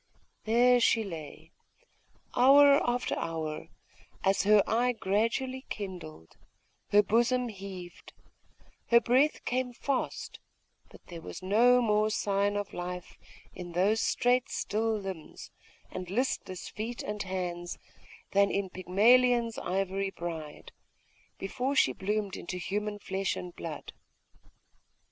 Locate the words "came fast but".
9.45-11.05